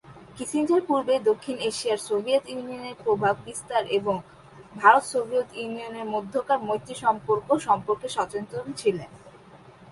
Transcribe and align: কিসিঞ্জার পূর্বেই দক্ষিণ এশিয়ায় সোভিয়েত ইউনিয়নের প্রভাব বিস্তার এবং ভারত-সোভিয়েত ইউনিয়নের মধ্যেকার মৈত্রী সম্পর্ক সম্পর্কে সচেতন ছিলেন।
কিসিঞ্জার 0.37 0.81
পূর্বেই 0.87 1.21
দক্ষিণ 1.29 1.55
এশিয়ায় 1.69 2.03
সোভিয়েত 2.07 2.43
ইউনিয়নের 2.47 2.97
প্রভাব 3.03 3.35
বিস্তার 3.45 3.83
এবং 3.97 4.15
ভারত-সোভিয়েত 4.75 5.49
ইউনিয়নের 5.53 6.07
মধ্যেকার 6.13 6.59
মৈত্রী 6.67 6.95
সম্পর্ক 7.03 7.47
সম্পর্কে 7.67 8.07
সচেতন 8.15 8.65
ছিলেন। 8.81 9.09